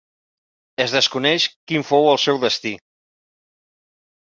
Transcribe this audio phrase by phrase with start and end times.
[0.85, 2.77] Es desconeix quin fou el seu destí.